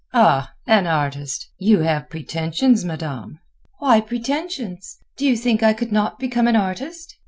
"Ah! 0.15 0.53
an 0.65 0.87
artist! 0.87 1.51
You 1.59 1.81
have 1.81 2.09
pretensions, 2.09 2.83
Madame." 2.83 3.37
"Why 3.77 4.01
pretensions? 4.01 4.97
Do 5.15 5.27
you 5.27 5.37
think 5.37 5.61
I 5.61 5.73
could 5.73 5.91
not 5.91 6.17
become 6.17 6.47
an 6.47 6.55
artist?" 6.55 7.17